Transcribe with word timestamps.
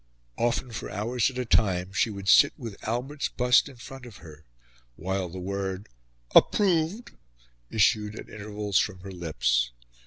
Often, 0.39 0.71
for 0.71 0.89
hours 0.89 1.29
at 1.29 1.37
a 1.37 1.45
time, 1.45 1.93
she 1.93 2.09
would 2.09 2.27
sit, 2.27 2.53
with 2.57 2.75
Albert's 2.87 3.29
bust 3.29 3.69
in 3.69 3.75
front 3.75 4.07
of 4.07 4.17
her, 4.17 4.45
while 4.95 5.29
the 5.29 5.37
word 5.37 5.89
"Approved" 6.33 7.11
issued 7.69 8.15
at 8.19 8.27
intervals 8.27 8.79
from 8.79 9.01
her 9.01 9.11
lips. 9.11 9.73